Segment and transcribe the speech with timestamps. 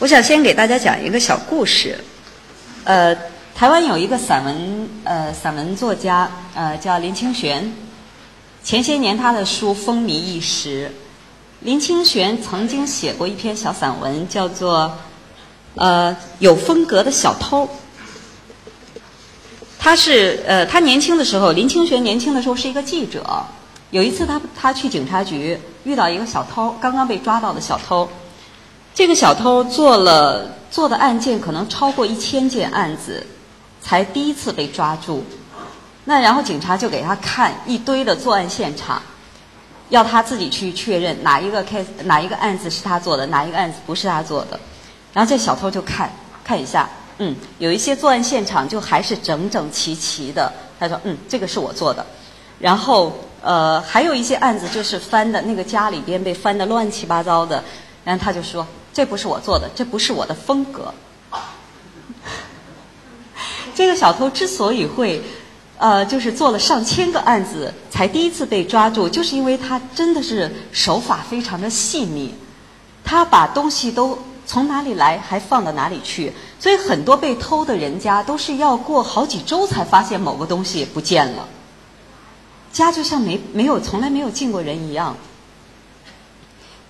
[0.00, 1.98] 我想先给大家讲一个小故事。
[2.84, 3.12] 呃，
[3.52, 7.72] 台湾有一个散文呃散文作家呃叫林清玄，
[8.62, 10.88] 前些年他的书风靡一时。
[11.62, 14.84] 林清玄曾经写过一篇小散文，叫做
[15.80, 17.66] 《呃有风格的小偷》。
[19.80, 23.44] 他是呃他年轻的时候，林清玄年轻的时候是一个记者。
[23.90, 28.08] 有一次他他去警察局遇到一个小偷，刚刚被抓到的小偷。
[28.98, 33.24] 这个小偷做了做的案件可能超过一千件案子，
[33.80, 35.22] 才第一次被抓住。
[36.04, 39.00] 那然后警察就给他看一堆的作案现场，
[39.90, 44.58] 要他自己去确认哪一个 case 哪一个案子是他做的，哪一个案子不是他做的。
[45.12, 46.10] 然后这小偷就看
[46.42, 50.52] 看一下，嗯，有一些作案现场就还是整整齐齐的。
[50.80, 52.04] 他说，嗯，这个是我做的。
[52.58, 57.62] 然后呃，还有一些案子就是翻的那个家里边被翻的乱七八糟的。
[58.02, 58.66] 然后他就说。
[58.98, 60.92] 这不是我做的，这不是我的风格。
[63.72, 65.22] 这个小偷之所以会，
[65.76, 72.34] 呃，就是做了上千个案子才第一次被抓住，就是因为他真的是手法非常的细腻，
[73.04, 81.46] 他把东西都从哪里来还放到哪里去，所以很多被偷的人家都是要过好几周才发现某个东西不见了，
[82.72, 85.16] 家就像没没有从来没有进过人一样。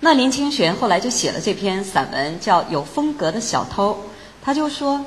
[0.01, 3.91] 那林清玄后来就写了这篇散文，叫《有风格的小偷》。
[4.41, 5.05] 他就说，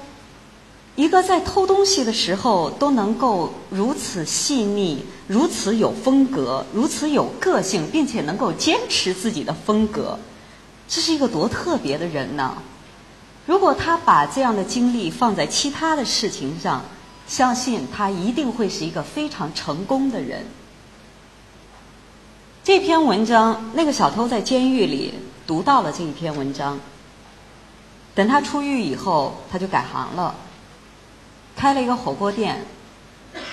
[0.96, 10.18] 一个在偷东西的时候都能够如此细腻、如此有风格、如此有个性，并且能够坚持自己的风格，
[10.86, 12.58] 这是一个多特别的人呢？
[13.46, 16.84] 如果他把这样的精力放在其他的事情上，
[17.26, 20.44] 相信他一定会是一个非常成功的人。
[22.64, 25.12] 这篇文章，那个小偷在监狱里
[25.48, 26.78] 读到了这一篇文章。
[28.14, 30.32] 等他出狱以后，他就改行了，
[31.56, 32.64] 开了一个火锅店，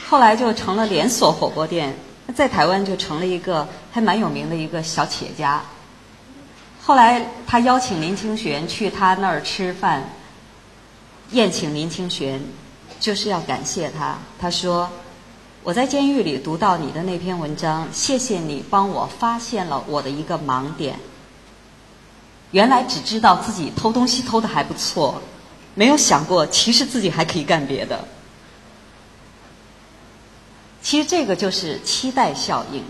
[0.08, 1.98] 后来就成了连锁火锅店，
[2.36, 5.60] 在台湾就成了一个还蛮有名的一个小企业家。
[6.80, 10.08] 后来他邀请林清玄去他那儿吃饭，
[11.32, 12.40] 宴请林清玄，
[13.00, 14.20] 就是要感谢他。
[14.40, 14.88] 他说。
[15.62, 20.98] 我在监狱里读到你的那篇文章，谢谢你帮我发现了我的一个盲点。
[22.52, 25.22] 原来只知道自己偷东西偷的还不错，
[25.76, 28.08] 没有想过其实自己还可以干别的。
[30.82, 32.82] 其实这个就是期待效应。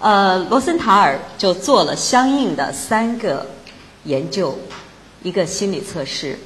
[0.00, 3.46] 呃，罗森塔尔就做了相应的三个
[4.04, 4.58] 研究，
[5.22, 6.38] 一个心理测试。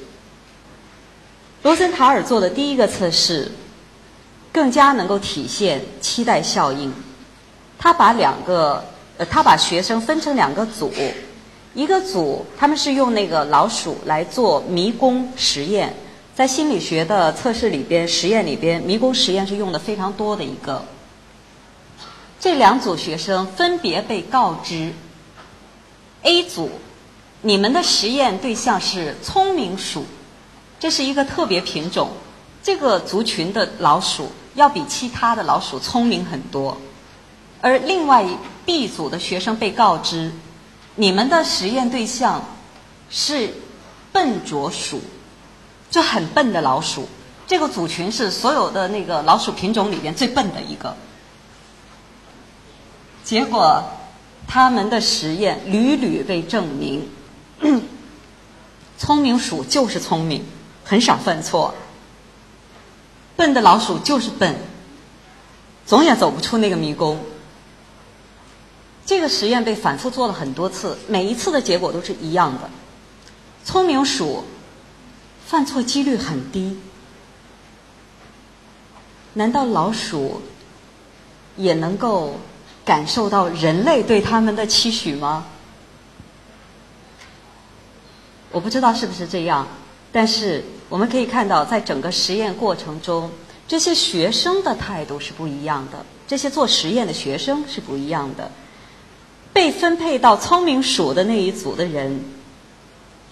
[1.63, 3.51] 罗森塔尔做的第一个测试。
[4.51, 6.93] 更加能够体现期待效应。
[7.77, 8.83] 他把两个，
[9.17, 10.91] 呃，他把学生分成两个组，
[11.73, 15.93] 一个组他们是用那个老鼠来做迷宫实验，
[16.35, 20.83] 在心理学的测试里边、实验里边，迷宫实验是用的非常多的一个。
[22.39, 24.93] 这两组学生分别被告知。
[26.23, 26.69] ：A 组，
[27.41, 30.05] 你们的实验对象是聪明鼠，
[30.79, 32.09] 这是一个特别品种，
[32.69, 34.31] 这个族群的老鼠。
[34.53, 36.77] 要比其他的老鼠聪明很多，
[37.61, 38.23] 而另外
[38.65, 40.31] B 组的学生被告知，
[40.95, 42.43] 你们的实验对象
[43.09, 43.53] 是
[44.11, 45.01] 笨拙鼠，
[45.89, 47.07] 就很笨的老鼠。
[47.47, 50.95] 这个组群是所有的那个老鼠品种里边最笨的一个。
[53.23, 53.81] 结果，
[54.45, 57.07] 他们的实验屡屡被证明，
[58.99, 60.43] 聪明鼠就是聪明，
[60.83, 61.73] 很少犯错。
[63.39, 64.53] 笨的老鼠就是笨，
[65.85, 67.17] 总也走不出那个迷宫。
[69.05, 72.69] 这个实验被反复做了很多次，每一次的结果都是一样的。
[73.63, 74.43] 聪明鼠
[75.45, 76.77] 犯错几率很低。
[79.35, 80.41] 难道老鼠
[81.55, 82.37] 也能够
[82.83, 85.45] 感受到人类对他们的期许吗？
[88.51, 89.65] 我不知道是不是这样，
[90.11, 90.61] 但是。
[90.89, 93.29] 我们可以看到，在整个实验过程中，
[93.67, 96.03] 这些学生的态度是不一样的。
[96.27, 98.51] 这些做实验的学生是不一样的。
[99.53, 102.23] 被分配到聪明鼠的那一组的人，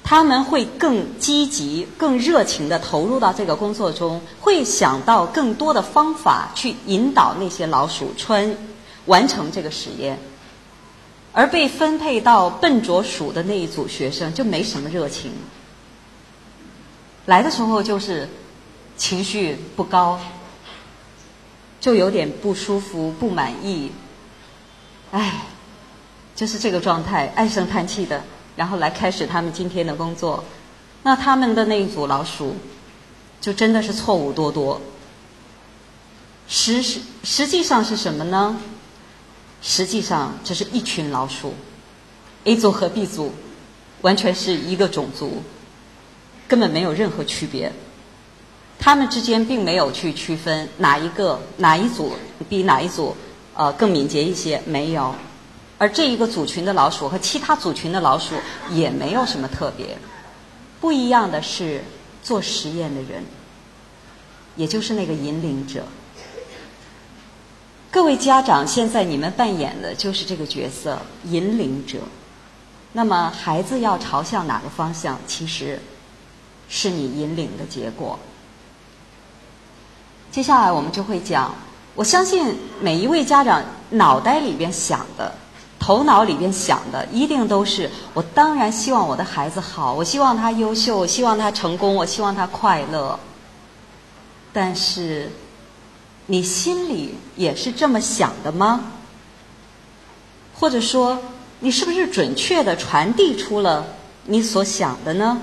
[0.04, 8.56] 他们会更积极、更热情地投入到这个工作中，会想到更多的方法去引导那些老鼠穿
[9.06, 10.19] 完成这个实验。
[11.33, 15.31] 而被分配到笨拙鼠的那一组学生就没什么热情。
[17.27, 18.27] 来的时候就是
[18.95, 20.18] 情绪不高，
[21.81, 23.91] 就有点不舒服、不满意，
[25.12, 25.41] 唉，
[26.33, 28.24] 就是这个状态，唉声叹气的，
[28.56, 30.41] 然后来开始他们今天的工作。
[31.03, 32.56] 那他们的那一组老鼠，
[33.41, 34.81] 就真的是错误多多。
[36.47, 38.56] 实实实际上是什么呢？
[39.62, 41.53] 实际上这是一群老鼠
[42.45, 43.33] ，A 组和 B 组
[44.00, 45.44] 完全是一个种族，
[46.47, 47.71] 根本没有任何区别。
[48.79, 52.13] 他们之间并没有去区分哪一个哪一组
[52.47, 53.15] 比哪一组
[53.55, 55.13] 呃更敏捷一些，没有。
[55.79, 58.35] 而这一个组群的老鼠和其他组群的老鼠
[58.71, 59.97] 也没有什么特别，
[60.79, 61.83] 不一样的是
[62.23, 63.23] 做实验的人，
[64.55, 65.83] 也就是那个引领者。
[67.91, 72.00] 各位家长，现在你们扮演的就是这个角色——引领者。
[72.93, 75.79] 那么，孩子要朝向哪个方向，其实
[76.69, 78.17] 是你引领的结果。
[80.31, 81.53] 接下来我们就会讲，
[81.95, 85.33] 我相信每一位家长脑袋里边想的。
[85.79, 93.17] 头脑里边想的一定都是我当然希望我的孩子好，我希望他优秀，我希望他成功，我希望他快乐。
[94.51, 95.31] 但是，
[96.25, 98.91] 你心里也是这么想的吗？
[100.55, 101.19] 或者说，
[101.59, 103.85] 你是不是准确的传递出了
[104.25, 105.39] 你所想的呢？